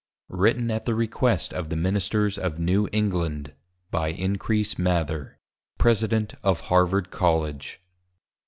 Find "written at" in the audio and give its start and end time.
0.29-0.85